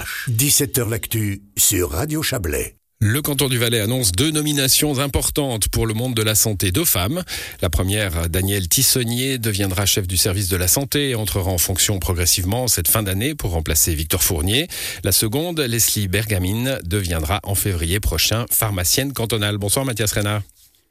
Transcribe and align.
CH. 0.00 0.30
17h 0.30 0.88
L'actu 0.88 1.42
sur 1.56 1.90
Radio 1.90 2.22
Chablais. 2.22 2.76
Le 3.02 3.22
canton 3.22 3.48
du 3.48 3.56
Valais 3.56 3.80
annonce 3.80 4.12
deux 4.12 4.30
nominations 4.30 4.98
importantes 4.98 5.68
pour 5.68 5.86
le 5.86 5.94
monde 5.94 6.14
de 6.14 6.22
la 6.22 6.34
santé, 6.34 6.70
deux 6.70 6.84
femmes. 6.84 7.22
La 7.62 7.70
première, 7.70 8.28
Danielle 8.28 8.68
Tissonnier, 8.68 9.38
deviendra 9.38 9.86
chef 9.86 10.06
du 10.06 10.18
service 10.18 10.48
de 10.48 10.56
la 10.56 10.68
santé 10.68 11.10
et 11.10 11.14
entrera 11.14 11.50
en 11.50 11.56
fonction 11.56 11.98
progressivement 11.98 12.68
cette 12.68 12.88
fin 12.88 13.02
d'année 13.02 13.34
pour 13.34 13.52
remplacer 13.52 13.94
Victor 13.94 14.22
Fournier. 14.22 14.68
La 15.02 15.12
seconde, 15.12 15.60
Leslie 15.60 16.08
Bergamine, 16.08 16.78
deviendra 16.84 17.40
en 17.42 17.54
février 17.54 18.00
prochain 18.00 18.44
pharmacienne 18.50 19.14
cantonale. 19.14 19.56
Bonsoir 19.56 19.86
Mathias 19.86 20.12
Renard. 20.12 20.42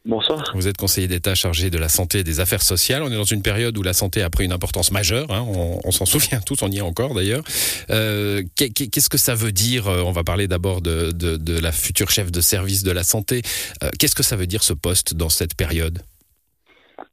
Bonsoir. 0.05 0.52
Vous 0.55 0.68
êtes 0.68 0.77
conseiller 0.77 1.09
d'État 1.09 1.36
chargé 1.36 1.70
de 1.70 1.77
la 1.77 1.89
santé 1.89 2.20
et 2.20 2.23
des 2.23 2.39
affaires 2.39 2.61
sociales. 2.61 3.04
On 3.04 3.11
est 3.11 3.18
dans 3.18 3.25
une 3.25 3.41
période 3.41 3.77
où 3.77 3.84
la 3.84 3.93
santé 3.93 4.21
a 4.21 4.29
pris 4.29 4.45
une 4.45 4.54
importance 4.54 4.91
majeure. 4.91 5.29
Hein. 5.29 5.45
On, 5.84 5.91
s'en 5.91 6.05
souvient 6.07 6.39
tous, 6.39 6.61
on 6.61 6.71
y 6.71 6.77
est 6.77 6.81
encore 6.81 7.13
d'ailleurs. 7.13 7.43
Euh, 7.89 8.41
qu'est-ce 8.55 9.09
que 9.09 9.17
ça 9.17 9.35
veut 9.35 9.52
dire 9.52 9.88
euh, 9.88 10.02
On 10.02 10.12
va 10.12 10.23
parler 10.23 10.48
d'abord 10.48 10.81
de, 10.81 11.12
de, 11.12 11.59
la 11.59 11.73
future 11.73 12.09
chef 12.09 12.31
de 12.31 12.39
service 12.39 12.84
de 12.84 12.91
la 12.91 13.03
santé. 13.03 13.41
Euh, 13.84 13.89
qu'est-ce 13.99 14.16
que 14.16 14.23
ça 14.23 14.38
veut 14.38 14.48
dire 14.48 14.63
ce 14.63 14.73
poste 14.73 15.16
dans 15.16 15.30
cette 15.30 15.55
période? 15.55 16.02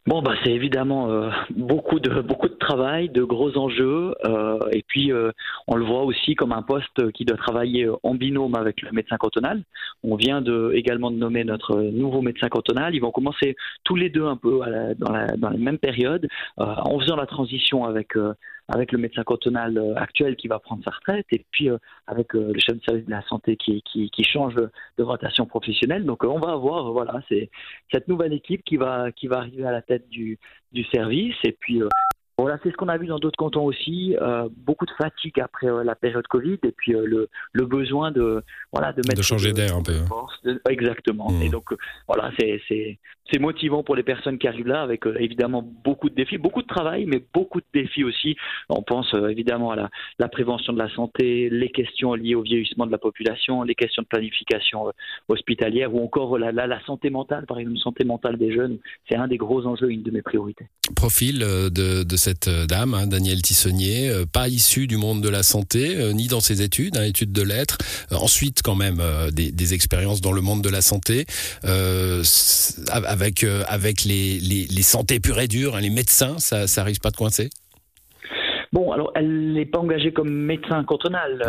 Bon, 0.07 0.23
bah, 0.23 0.35
c'est 0.45 0.53
évidemment 0.53 1.11
euh, 1.11 1.31
beaucoup 1.51 1.99
de 1.99 2.21
beaucoup 2.23 2.49
de 2.49 2.55
travail, 2.55 3.09
de 3.09 3.25
gros 3.25 3.59
enjeux, 3.59 4.15
euh, 4.25 4.59
et 4.71 4.85
puis 4.87 5.11
euh, 5.13 5.33
on 5.67 5.75
le 5.75 5.85
voit 5.85 6.05
aussi 6.05 6.37
comme 6.37 6.53
un 6.53 6.63
poste 6.63 7.11
qui 7.11 7.25
doit 7.25 7.37
travailler 7.37 7.89
en 8.05 8.15
binôme 8.15 8.55
avec 8.55 8.83
le 8.83 8.93
médecin 8.93 9.17
cantonal. 9.17 9.65
On 10.05 10.15
vient 10.15 10.43
de 10.43 10.71
également 10.75 11.11
de 11.11 11.17
nommer 11.17 11.43
notre 11.43 11.77
nouveau 11.81 12.23
médecin 12.23 12.49
cantonal. 12.49 12.95
Ils 12.95 13.01
vont 13.01 13.11
commencer 13.11 13.57
tous 13.83 13.97
les 13.97 14.09
deux 14.09 14.27
un 14.27 14.37
peu 14.37 14.61
dans, 14.97 15.11
la, 15.11 15.37
dans 15.37 15.51
la 15.51 15.59
même 15.59 15.79
période, 15.79 16.29
en 16.57 17.01
faisant 17.01 17.17
la 17.17 17.27
transition 17.27 17.85
avec 17.85 18.15
avec 18.69 18.93
le 18.93 18.99
médecin 18.99 19.23
cantonal 19.23 19.79
euh, 19.79 19.95
actuel 19.97 20.37
qui 20.37 20.49
va 20.49 20.59
prendre 20.59 20.83
sa 20.85 20.91
retraite 20.91 21.27
et 21.31 21.45
puis 21.51 21.71
euh, 21.71 21.79
avec 22.07 22.35
euh, 22.35 22.53
le 22.53 22.59
chef 22.59 22.77
de 22.77 22.83
service 22.83 23.07
de 23.07 23.11
la 23.11 23.23
santé 23.23 23.57
qui, 23.57 23.83
qui, 23.83 24.11
qui 24.11 24.25
change 24.25 24.55
de 24.55 25.03
rotation 25.03 25.47
professionnelle. 25.47 26.05
Donc 26.05 26.25
on 26.25 26.39
va 26.39 26.53
avoir 26.53 26.93
voilà 26.93 27.21
cette 27.93 28.09
nouvelle 28.09 28.33
équipe 28.33 28.65
qui 28.65 28.77
va 28.77 29.13
qui 29.13 29.29
va 29.29 29.39
arriver 29.39 29.65
à 29.65 29.73
la 29.73 29.83
tête 29.83 30.09
du, 30.09 30.39
du 30.73 30.85
service 30.85 31.37
et 31.45 31.53
puis 31.53 31.81
voilà, 32.39 32.59
c'est 32.63 32.71
ce 32.71 32.77
qu'on 32.77 32.89
a 32.89 32.99
vu 32.99 33.07
dans 33.07 33.19
d'autres 33.19 33.39
cantons 33.39 33.65
aussi. 33.65 34.15
Euh, 34.21 34.47
beaucoup 34.59 34.85
de 34.85 34.91
fatigue 34.99 35.41
après 35.41 35.69
euh, 35.69 35.83
la 35.83 35.95
période 35.95 36.27
Covid 36.27 36.59
et 36.65 36.73
puis 36.77 36.95
euh, 36.95 37.07
le, 37.07 37.31
le, 37.53 37.65
besoin 37.65 38.11
de 38.11 38.43
voilà 38.75 38.93
de 38.93 38.99
mettre 39.09 39.17
de 39.17 39.23
changer 39.23 39.55
d'air 39.55 39.75
un 39.75 39.83
peu. 39.83 39.95
exactement. 40.69 41.31
Mmh. 41.31 41.43
Et 41.43 41.49
donc 41.49 41.75
voilà, 42.07 42.31
c'est 42.39 42.61
c'est 42.69 43.41
motivant 43.41 43.83
pour 43.83 43.97
les 43.97 44.03
personnes 44.03 44.39
qui 44.39 44.47
arrivent 44.47 44.69
là 44.69 44.83
avec 44.83 45.05
évidemment 45.19 45.67
beaucoup 45.83 46.11
de 46.11 46.15
défis, 46.15 46.37
beaucoup 46.37 46.63
de 46.63 46.67
travail, 46.67 47.07
mais 47.07 47.25
beaucoup 47.33 47.61
de 47.61 47.67
défis 47.73 48.05
aussi. 48.05 48.37
On 48.69 48.83
pense 48.83 49.13
évidemment 49.29 49.73
à 49.73 49.77
la, 49.77 49.91
la, 50.19 50.29
prévention 50.29 50.73
de 50.73 50.79
la 50.79 50.89
santé, 50.95 51.49
les 51.51 51.71
questions 51.71 52.15
liées 52.15 52.37
au 52.37 52.43
vieillissement 52.43 52.87
de 52.87 52.93
la 52.93 52.99
population, 52.99 53.63
les 53.63 53.75
questions 53.75 54.03
de 54.03 54.07
planification 54.07 54.93
hospitalière 55.29 55.93
ou 55.93 56.05
encore 56.05 56.39
la, 56.39 56.53
la, 56.53 56.69
la 56.69 56.81
santé 56.85 57.11
mentale, 57.11 57.47
par 57.47 57.59
exemple, 57.59 57.79
santé 57.79 58.05
mentale 58.05 58.37
des 58.37 58.53
jeunes. 58.53 58.79
C'est 59.09 59.17
un 59.17 59.27
des 59.27 59.39
gros 59.39 59.67
enjeux, 59.67 59.91
une 59.91 60.05
de 60.05 60.11
mes 60.13 60.23
priorités. 60.23 60.67
Profil 60.95 61.41
de, 61.41 62.05
de 62.05 62.17
cette 62.27 62.49
euh, 62.49 62.67
dame, 62.67 62.93
hein, 62.95 63.07
Danielle 63.07 63.41
Tissonnier, 63.41 64.09
euh, 64.09 64.27
pas 64.27 64.49
issue 64.49 64.89
du 64.89 64.97
monde 64.97 65.23
de 65.23 65.29
la 65.29 65.45
santé, 65.45 65.95
euh, 65.97 66.13
ni 66.13 66.27
dans 66.27 66.41
ses 66.41 66.61
études, 66.61 66.97
hein, 66.97 67.05
études 67.05 67.31
de 67.31 67.43
lettres. 67.43 67.79
ensuite, 68.11 68.63
quand 68.63 68.75
même, 68.75 69.01
des, 69.33 69.75
expériences 69.75 70.21
dans 70.21 70.33
le 70.33 70.41
monde 70.41 70.63
de 70.63 70.69
la 70.69 70.81
santé, 70.81 71.27
avec 72.89 73.45
avec 73.69 74.05
les, 74.05 74.39
les, 74.41 74.83
santés 74.83 75.21
pures 75.21 75.41
et 75.41 75.49
dures, 75.49 75.77
hein, 75.77 75.81
les 75.81 75.91
médecins, 75.91 76.37
ça, 76.39 76.67
ça 76.67 76.85
risque 76.85 77.03
pas 77.03 77.11
de 77.11 77.17
coincer? 77.17 77.51
Bon, 78.77 78.93
alors 78.93 79.11
elle 79.15 79.55
n'est 79.55 79.65
pas 79.65 79.79
engagée 79.79 80.13
comme 80.13 80.29
médecin 80.29 80.85
cantonal. 80.85 81.43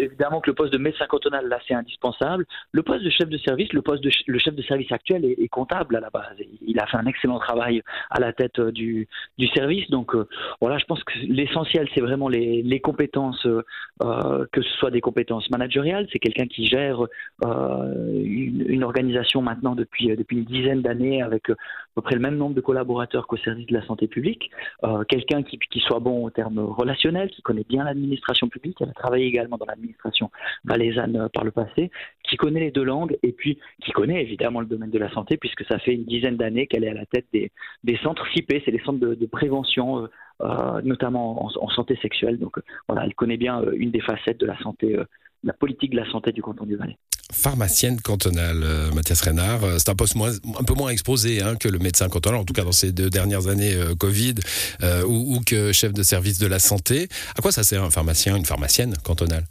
évidemment 0.00 0.40
que 0.40 0.48
le 0.48 0.54
poste 0.54 0.72
de 0.72 0.78
médecin 0.78 1.06
cantonal, 1.08 1.48
là, 1.48 1.58
c'est 1.66 1.74
indispensable. 1.74 2.46
Le 2.70 2.84
poste 2.84 3.02
de 3.02 3.10
chef 3.10 3.28
de 3.28 3.36
service, 3.38 3.72
le 3.72 3.82
poste 3.82 4.04
de 4.04 4.12
le 4.28 4.38
chef 4.38 4.54
de 4.54 4.62
service 4.62 4.92
actuel 4.92 5.24
est, 5.24 5.48
comptable 5.48 5.96
à 5.96 6.00
la 6.00 6.10
base. 6.10 6.36
Il 6.64 6.78
a 6.78 6.86
fait 6.86 6.96
un 6.96 7.06
excellent 7.06 7.40
travail 7.40 7.82
à 8.10 8.20
la 8.20 8.32
tête 8.32 8.60
euh, 8.60 8.70
du, 8.70 9.08
du 9.38 9.48
service. 9.48 9.90
Donc 9.90 10.14
euh, 10.14 10.28
voilà, 10.60 10.78
je 10.78 10.84
pense 10.84 11.02
que 11.02 11.14
l'essentiel, 11.26 11.88
c'est 11.96 12.00
vraiment 12.00 12.28
les, 12.28 12.62
les 12.62 12.78
compétences, 12.78 13.44
euh, 13.44 14.46
que 14.52 14.62
ce 14.62 14.70
soit 14.78 14.92
des 14.92 15.00
compétences 15.00 15.50
managériales. 15.50 16.06
C'est 16.12 16.20
quelqu'un 16.20 16.46
qui 16.46 16.68
gère 16.68 17.00
une, 17.42 18.64
une, 18.68 18.84
organisation 18.84 19.42
maintenant 19.42 19.74
depuis 19.74 20.14
depuis 20.16 20.36
une 20.36 20.44
dizaine 20.44 20.82
d'années 20.82 21.22
avec 21.22 21.50
à 21.50 21.54
peu 21.96 22.02
près 22.02 22.14
le 22.14 22.20
même 22.20 22.36
nombre 22.36 22.54
de 22.54 22.60
collaborateurs 22.60 23.26
qu'au 23.26 23.36
service 23.38 23.66
de 23.66 23.74
la 23.74 23.84
santé 23.84 24.06
publique. 24.06 24.52
quelqu'un 25.08 25.42
qui, 25.42 25.58
qui 25.58 25.80
soit 25.80 25.98
bon 25.98 26.24
au 26.24 26.30
terme 26.30 26.67
relationnelle, 26.72 27.30
qui 27.30 27.42
connaît 27.42 27.64
bien 27.68 27.84
l'administration 27.84 28.48
publique. 28.48 28.78
Elle 28.80 28.90
a 28.90 28.92
travaillé 28.92 29.26
également 29.26 29.56
dans 29.56 29.66
l'administration 29.66 30.30
valaisanne 30.64 31.16
euh, 31.16 31.28
par 31.28 31.44
le 31.44 31.50
passé, 31.50 31.90
qui 32.24 32.36
connaît 32.36 32.60
les 32.60 32.70
deux 32.70 32.84
langues 32.84 33.16
et 33.22 33.32
puis 33.32 33.58
qui 33.82 33.92
connaît 33.92 34.22
évidemment 34.22 34.60
le 34.60 34.66
domaine 34.66 34.90
de 34.90 34.98
la 34.98 35.10
santé, 35.10 35.36
puisque 35.36 35.64
ça 35.64 35.78
fait 35.78 35.94
une 35.94 36.04
dizaine 36.04 36.36
d'années 36.36 36.66
qu'elle 36.66 36.84
est 36.84 36.90
à 36.90 36.94
la 36.94 37.06
tête 37.06 37.26
des, 37.32 37.50
centres 38.02 38.26
CIP, 38.32 38.52
c'est 38.64 38.70
les 38.70 38.80
centres 38.80 38.98
de, 38.98 39.26
prévention. 39.26 40.04
Euh, 40.04 40.06
euh, 40.40 40.80
notamment 40.84 41.46
en, 41.46 41.68
santé 41.70 41.98
sexuelle. 42.00 42.38
Donc 42.38 42.60
voilà, 42.86 43.04
elle 43.04 43.14
connaît 43.16 43.36
bien 43.36 43.60
une 43.72 43.90
des 43.90 44.00
facettes 44.00 44.38
de 44.38 44.46
la 44.46 44.56
santé, 44.58 44.96
la 45.42 45.52
politique 45.52 45.92
de 45.92 45.96
la 45.96 46.10
santé 46.10 46.32
du 46.32 46.42
canton 46.42 46.64
du 46.64 46.76
Valais 46.76 46.98
pharmacienne 47.32 48.00
cantonale, 48.00 48.62
euh, 48.62 48.90
Mathias 48.92 49.20
Renard. 49.20 49.64
Euh, 49.64 49.76
c'est 49.78 49.90
un 49.90 49.94
poste 49.94 50.16
un 50.16 50.64
peu 50.64 50.74
moins 50.74 50.90
exposé 50.90 51.42
hein, 51.42 51.56
que 51.56 51.68
le 51.68 51.78
médecin 51.78 52.08
cantonal, 52.08 52.40
en 52.40 52.44
tout 52.44 52.54
cas 52.54 52.64
dans 52.64 52.72
ces 52.72 52.92
deux 52.92 53.10
dernières 53.10 53.48
années 53.48 53.74
euh, 53.74 53.94
Covid, 53.94 54.34
ou, 55.06 55.36
ou, 55.36 55.40
que 55.44 55.72
chef 55.72 55.92
de 55.92 56.02
service 56.02 56.38
de 56.38 56.46
la 56.46 56.58
santé. 56.58 57.08
À 57.36 57.42
quoi 57.42 57.52
ça 57.52 57.64
sert 57.64 57.84
un 57.84 57.90
pharmacien, 57.90 58.36
une 58.36 58.46
pharmacienne 58.46 58.96
cantonale? 59.02 59.44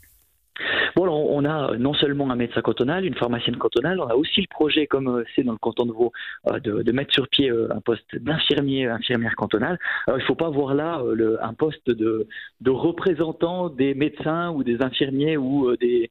On 1.38 1.46
a 1.46 1.78
non 1.78 1.94
seulement 1.94 2.30
un 2.31 2.36
médecin 2.36 2.62
cantonal, 2.62 3.06
une 3.06 3.14
pharmacienne 3.14 3.58
cantonale, 3.58 4.00
on 4.00 4.08
a 4.08 4.16
aussi 4.16 4.42
le 4.42 4.48
projet, 4.50 4.88
comme 4.88 5.08
euh, 5.08 5.24
c'est 5.36 5.44
dans 5.44 5.52
le 5.52 5.59
canton 5.59 5.86
de 5.86 5.92
Vaud, 5.92 6.12
euh, 6.48 6.59
de, 6.59 6.92
mettre 6.92 7.14
sur 7.14 7.28
pied 7.28 7.52
euh, 7.52 7.68
un 7.72 7.80
poste 7.80 8.16
d'infirmier, 8.16 8.88
infirmière 8.88 9.36
cantonale. 9.36 9.78
il 10.08 10.16
ne 10.16 10.20
faut 10.22 10.36
pas 10.36 10.50
voir 10.50 10.74
là 10.74 11.02
un 11.42 11.53
poste 11.53 11.90
de, 11.92 12.28
représentant 12.68 13.70
des 13.70 13.94
médecins 13.94 14.50
ou 14.50 14.64
des 14.64 14.81
infirmiers 14.81 15.38
ou 15.38 15.75
des, 15.78 16.09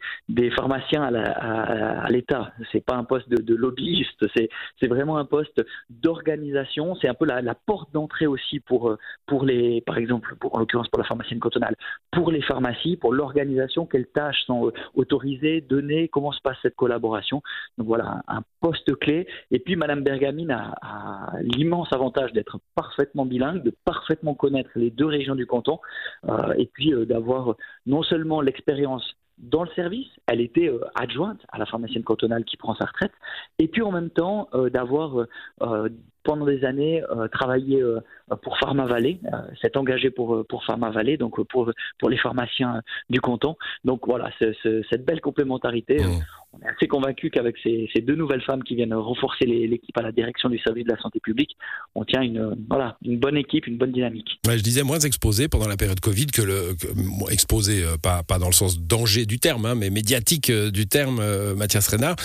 pharmaciens 0.50 1.02
à 1.02 2.08
l'État. 2.08 2.52
Ce 2.70 2.76
n'est 2.76 2.80
pas 2.80 2.94
un 2.94 3.04
poste 3.04 3.28
de, 3.28 3.54
lobbyiste, 3.54 4.24
c'est 4.36 4.86
vraiment 4.86 5.18
un 5.18 5.24
poste 5.24 5.64
d'organisation. 5.90 6.94
C'est 7.00 7.08
un 7.08 7.14
peu 7.14 7.26
la, 7.26 7.54
porte 7.54 7.92
d'entrée 7.92 8.26
aussi 8.26 8.60
pour, 8.60 8.96
les, 9.42 9.80
par 9.80 9.98
exemple, 9.98 10.34
en 10.52 10.58
l'occurrence 10.60 10.88
pour 10.88 11.00
la 11.00 11.06
pharmacienne 11.06 11.40
cantonale, 11.40 11.74
pour 12.12 12.30
les 12.30 12.42
pharmacies, 12.42 12.96
pour 12.96 13.12
l'organisation, 13.12 13.86
quelles 13.86 14.06
tâches 14.06 14.44
sont 14.46 14.72
donner, 15.68 16.08
comment 16.08 16.32
se 16.32 16.40
passe 16.40 16.56
cette 16.62 16.76
collaboration. 16.76 17.42
Donc 17.78 17.86
voilà, 17.86 18.22
un, 18.28 18.42
poste 18.60 18.96
clé. 18.96 19.26
Et 19.50 19.58
puis 19.58 19.76
Madame 19.76 20.02
Bergamine 20.02 20.50
a, 20.50 21.32
l'immense 21.40 21.92
avantage 21.92 22.32
d'être 22.32 22.58
parfaitement 22.74 23.26
bilingue, 23.26 23.62
de 23.62 23.74
parfaitement 23.84 24.34
connaître 24.34 24.70
les 24.74 24.90
deux 24.90 25.06
régions 25.06 25.34
du 25.34 25.46
canton, 25.46 25.78
euh, 26.28 26.52
et 26.56 26.66
puis 26.66 26.92
euh, 26.92 27.04
d'avoir 27.04 27.54
non 27.86 28.02
seulement 28.02 28.40
l'expérience 28.40 29.16
dans 29.38 29.64
le 29.64 29.70
service, 29.76 30.08
elle 30.26 30.40
était 30.40 30.68
euh, 30.68 30.80
adjointe 30.94 31.40
à 31.52 31.58
la 31.58 31.66
pharmacienne 31.66 32.02
cantonale 32.02 32.44
qui 32.44 32.56
prend 32.56 32.74
sa 32.74 32.86
retraite, 32.86 33.12
et 33.58 33.68
puis 33.68 33.82
en 33.82 33.92
même 33.92 34.10
temps 34.10 34.48
d'avoir 34.72 35.26
pendant 36.26 36.44
des 36.44 36.64
années 36.64 37.02
euh, 37.10 37.28
travaillé 37.28 37.80
euh, 37.80 38.00
pour 38.42 38.58
Pharma 38.58 38.84
Valley, 38.84 39.20
euh, 39.32 39.38
s'est 39.62 39.76
engagé 39.76 40.10
pour, 40.10 40.44
pour 40.48 40.64
Pharma 40.64 40.90
Valley, 40.90 41.16
donc 41.16 41.40
pour, 41.48 41.70
pour 41.98 42.10
les 42.10 42.18
pharmaciens 42.18 42.82
du 43.08 43.20
canton. 43.20 43.54
Donc 43.84 44.00
voilà, 44.06 44.30
cette 44.40 45.04
belle 45.06 45.20
complémentarité, 45.20 45.98
mmh. 45.98 46.24
on 46.52 46.66
est 46.66 46.68
assez 46.68 46.88
convaincu 46.88 47.30
qu'avec 47.30 47.56
ces, 47.62 47.88
deux 48.02 48.16
nouvelles 48.16 48.42
femmes 48.42 48.64
qui 48.64 48.74
viennent 48.74 48.94
renforcer 48.94 49.46
l'équipe 49.46 49.96
à 49.96 50.02
la 50.02 50.10
direction 50.10 50.48
du 50.48 50.58
service 50.58 50.84
de 50.84 50.92
la 50.92 51.00
santé 51.00 51.20
publique, 51.20 51.56
on 51.94 52.04
tient 52.04 52.22
une, 52.22 52.56
voilà, 52.68 52.96
une 53.04 53.18
bonne 53.18 53.36
équipe, 53.36 53.68
une 53.68 53.78
bonne 53.78 53.92
dynamique. 53.92 54.40
je 54.44 54.62
disais 54.62 54.82
moins 54.82 54.98
exposé 54.98 55.46
pendant 55.48 55.68
la 55.68 55.76
période 55.76 56.00
Covid 56.00 56.26
que 56.26 56.42
le 56.42 56.74
exposé, 57.30 57.84
pas, 58.02 58.24
pas 58.24 58.38
dans 58.38 58.46
le 58.46 58.52
sens 58.52 58.80
danger 58.80 59.26
du 59.26 59.38
terme, 59.38 59.66
hein, 59.66 59.74
mais 59.76 59.90
médiatique 59.90 60.50
du 60.50 60.88
terme, 60.88 61.22
Mathias 61.56 61.86
Renard. 61.88 62.16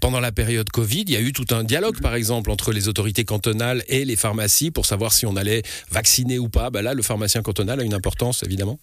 pendant 0.00 0.20
la 0.20 0.32
période 0.32 0.70
Covid, 0.70 1.02
il 1.02 1.12
y 1.12 1.16
a 1.16 1.20
eu 1.20 1.32
tout 1.32 1.54
un 1.54 1.64
dialogue, 1.64 2.00
par 2.00 2.14
exemple, 2.14 2.50
entre 2.50 2.72
les 2.72 2.88
autorités 2.88 3.24
cantonales 3.34 3.82
et 3.88 4.04
les 4.04 4.16
pharmacies 4.16 4.70
pour 4.70 4.86
savoir 4.86 5.10
si 5.12 5.26
on 5.26 5.36
allait 5.36 5.62
vacciner 5.90 6.38
ou 6.38 6.48
pas. 6.48 6.70
Bah 6.70 6.82
là, 6.82 6.94
le 6.94 7.02
pharmacien 7.02 7.42
cantonal 7.42 7.80
a 7.80 7.84
une 7.84 7.94
importance, 7.94 8.42
évidemment. 8.42 8.78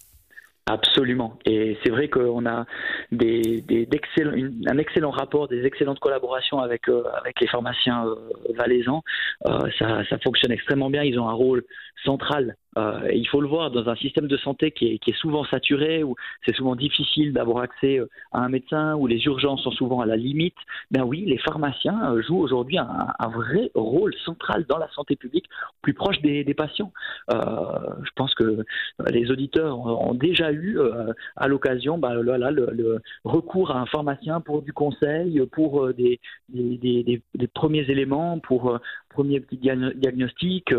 Absolument. 0.68 1.40
Et 1.46 1.78
c'est 1.84 1.90
vrai 1.90 2.08
qu'on 2.08 2.46
a 2.46 2.66
des, 3.12 3.64
un 4.68 4.78
excellent 4.78 5.10
rapport, 5.10 5.48
des 5.48 5.66
excellentes 5.66 6.00
collaborations 6.00 6.60
avec, 6.60 6.88
euh, 6.88 7.04
avec 7.20 7.42
les 7.42 7.48
pharmaciens 7.48 8.06
euh, 8.06 8.16
valaisans. 8.56 9.02
Euh, 9.48 9.60
ça, 9.80 10.18
fonctionne 10.24 10.52
extrêmement 10.52 10.90
bien. 10.90 11.04
Ils 11.04 11.20
ont 11.20 11.28
un 11.28 11.34
rôle 11.34 11.64
central 12.04 12.56
Euh, 12.78 13.10
il 13.14 13.28
faut 13.28 13.42
le 13.42 13.48
voir 13.48 13.72
dans 13.72 13.90
un 13.90 13.96
système 13.96 14.28
de 14.28 14.38
santé 14.38 14.72
qui 14.72 15.00
est, 15.06 15.14
souvent 15.14 15.44
saturé, 15.46 16.04
où 16.04 16.16
c'est 16.46 16.56
souvent 16.56 16.76
difficile 16.76 17.34
d'avoir 17.34 17.64
accès 17.64 18.00
euh, 18.00 18.08
à 18.32 18.40
un 18.40 18.50
médecin, 18.50 18.96
où 18.96 19.08
les 19.08 19.24
urgences 19.26 19.62
sont 19.64 19.72
souvent 19.72 20.00
à 20.00 20.06
la 20.06 20.16
limite. 20.16 20.56
Ben 20.90 21.04
oui, 21.04 21.26
les 21.26 21.38
pharmaciens 21.38 22.14
euh, 22.14 22.22
jouent 22.22 22.40
aujourd'hui 22.40 22.78
un, 22.78 22.88
vrai 23.30 23.72
rôle 23.76 24.14
central 24.26 24.66
dans 24.68 24.78
la 24.78 24.90
santé 24.90 25.16
publique, 25.16 25.46
plus 25.82 25.94
proche 25.94 26.22
des, 26.22 26.44
patients. 26.54 26.92
Je 27.30 28.10
pense 28.16 28.34
que 28.36 28.66
les 29.10 29.32
auditeurs 29.32 29.80
ont 29.80 30.14
déjà 30.14 30.52
eu 30.52 30.78
à 31.38 31.48
l'occasion 31.48 31.98
ben, 31.98 32.14
le, 32.14 33.02
recours 33.24 33.72
à 33.72 33.80
un 33.80 33.86
pharmacien 33.86 34.42
pour 34.42 34.62
du 34.62 34.74
conseil, 34.74 35.42
pour 35.54 35.94
des, 35.94 36.20
premiers 37.54 37.90
éléments, 37.90 38.40
pour 38.40 38.80
premier 39.10 39.40
petit 39.40 39.58
diagnostic. 39.58 40.74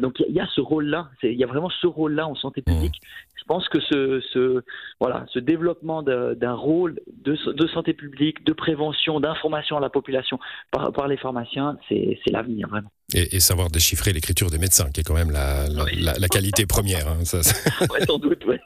donc 0.00 0.20
il 0.20 0.34
y, 0.34 0.40
a 0.40 0.46
ce 0.54 0.60
rôle-là 0.60 1.08
il 1.36 1.40
y 1.40 1.44
a 1.44 1.46
vraiment 1.46 1.70
ce 1.70 1.86
rôle-là 1.86 2.26
en 2.26 2.34
santé 2.34 2.62
mmh. 2.62 2.72
publique. 2.72 3.00
Je 3.36 3.44
pense 3.46 3.68
que 3.68 3.80
ce, 3.80 4.20
ce 4.32 4.64
voilà, 4.98 5.26
ce 5.32 5.38
développement 5.38 6.02
d'un 6.02 6.54
rôle 6.54 6.98
de, 7.22 7.36
de, 7.52 7.66
santé 7.68 7.92
publique, 7.92 8.44
de 8.44 8.52
prévention, 8.52 9.20
d'information 9.20 9.76
à 9.76 9.80
la 9.80 9.90
population 9.90 10.40
par, 10.72 10.92
par 10.92 11.06
les 11.06 11.16
pharmaciens, 11.16 11.78
c'est 11.88 12.18
l'avenir 12.32 12.68
vraiment. 12.68 12.90
Et, 13.14 13.36
et, 13.36 13.40
savoir 13.40 13.70
déchiffrer 13.70 14.12
l'écriture 14.12 14.50
des 14.50 14.58
médecins, 14.58 14.90
qui 14.90 15.00
est 15.00 15.04
quand 15.04 15.14
même 15.14 15.30
la, 15.30 15.68
la, 15.68 15.84
la, 15.96 16.18
la 16.18 16.28
qualité 16.28 16.66
première. 16.66 17.06
Hein, 17.06 17.24
ça, 17.24 17.38
ouais, 17.82 18.04
sans 18.04 18.18
doute, 18.18 18.44
ouais. 18.46 18.60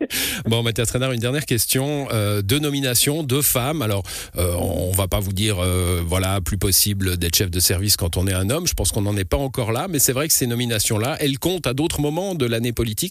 Bon, 0.47 0.63
Mathias 0.63 0.91
Renard, 0.93 1.13
une 1.13 1.21
dernière 1.21 1.45
question. 1.45 2.09
Euh, 2.11 2.41
deux 2.41 2.59
nominations, 2.59 3.23
deux 3.23 3.43
femmes. 3.43 3.83
Alors, 3.83 4.03
euh, 4.39 4.55
on 4.55 4.93
va 4.93 5.09
pas 5.09 5.21
vous 5.21 5.35
dire, 5.35 5.59
euh, 5.59 6.01
voilà, 6.07 6.41
plus 6.41 6.57
possible 6.57 7.19
d'être 7.19 7.37
chef 7.37 7.51
de 7.51 7.61
service 7.61 7.99
quand 7.99 8.17
on 8.17 8.27
est 8.27 8.33
un 8.33 8.49
homme. 8.49 8.67
Je 8.67 8.73
pense 8.73 8.93
qu'on 8.93 9.03
n'en 9.03 9.15
est 9.15 9.27
pas 9.29 9.37
encore 9.37 9.73
là, 9.73 9.89
mais 9.91 9.99
c'est 9.99 10.15
vrai 10.15 10.27
que 10.27 10.33
ces 10.33 10.47
nominations-là, 10.47 11.19
elles 11.21 11.39
comptent 11.39 11.67
à 11.67 11.75
d'autres 11.75 12.01
moments 12.01 12.35
de 12.35 12.47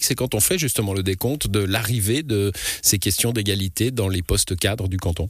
C'est 0.02 0.16
quand 0.16 0.36
on 0.36 0.40
fait 0.40 0.58
justement 0.58 0.94
le 0.94 1.04
décompte 1.04 1.48
de 1.48 1.60
l'arrivée 1.60 2.24
de 2.24 2.52
ces 2.82 3.00
questions 3.00 3.32
d'égalité 3.32 3.92
dans 3.92 4.08
les 4.08 4.22
postes 4.22 4.56
cadres 4.58 4.88
du 4.88 4.98
canton. 4.98 5.30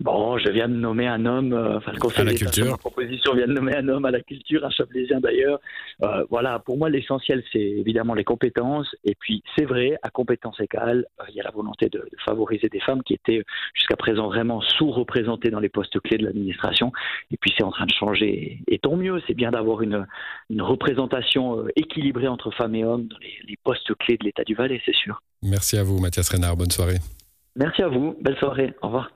Bon, 0.00 0.38
je 0.38 0.48
viens 0.50 0.68
de 0.68 0.74
nommer 0.74 1.08
un 1.08 1.26
homme, 1.26 1.52
euh, 1.52 1.78
enfin 1.78 1.90
le 1.90 1.98
conseil 1.98 2.24
la 2.24 2.32
culture. 2.32 2.66
ma 2.66 2.76
proposition 2.76 3.34
vient 3.34 3.48
de 3.48 3.52
nommer 3.52 3.74
un 3.74 3.88
homme 3.88 4.04
à 4.04 4.12
la 4.12 4.20
culture, 4.20 4.64
un 4.64 4.70
chablaisien 4.70 5.18
d'ailleurs. 5.18 5.58
Euh, 6.04 6.24
voilà, 6.30 6.60
pour 6.60 6.78
moi 6.78 6.88
l'essentiel 6.88 7.42
c'est 7.52 7.58
évidemment 7.58 8.14
les 8.14 8.22
compétences 8.22 8.94
et 9.02 9.16
puis 9.18 9.42
c'est 9.56 9.64
vrai, 9.64 9.98
à 10.04 10.10
compétences 10.10 10.60
égales, 10.60 11.04
euh, 11.20 11.24
il 11.30 11.34
y 11.34 11.40
a 11.40 11.42
la 11.42 11.50
volonté 11.50 11.88
de, 11.88 11.98
de, 11.98 12.16
favoriser 12.24 12.68
des 12.68 12.78
femmes 12.78 13.02
qui 13.02 13.14
étaient 13.14 13.42
jusqu'à 13.74 13.96
présent 13.96 14.28
vraiment 14.28 14.60
sous-représentées 14.60 15.50
dans 15.50 15.58
les 15.58 15.68
postes 15.68 15.98
clés 15.98 16.18
de 16.18 16.26
l'administration 16.26 16.92
et 17.32 17.36
puis 17.36 17.52
c'est 17.58 17.64
en 17.64 17.72
train 17.72 17.86
de 17.86 17.92
changer 17.92 18.60
et 18.68 18.78
tant 18.78 18.94
mieux, 18.94 19.20
c'est 19.26 19.34
bien 19.34 19.50
d'avoir 19.50 19.82
une, 19.82 20.06
une 20.48 20.62
représentation 20.62 21.66
équilibrée 21.74 22.28
entre 22.28 22.52
femmes 22.52 22.76
et 22.76 22.84
hommes 22.84 23.08
dans 23.08 23.18
les, 23.18 23.34
les 23.48 23.58
postes 23.64 23.92
clés 23.96 24.16
de 24.16 24.24
l'État 24.24 24.44
du 24.44 24.54
Valais, 24.54 24.80
c'est 24.86 24.94
sûr. 24.94 25.20
Merci 25.42 25.76
à 25.76 25.82
vous 25.82 25.98
Mathias 25.98 26.28
Renard, 26.28 26.56
bonne 26.56 26.70
soirée. 26.70 26.98
Merci 27.56 27.82
à 27.82 27.88
vous, 27.88 28.16
belle 28.20 28.36
soirée, 28.36 28.74
au 28.82 28.86
revoir. 28.86 29.10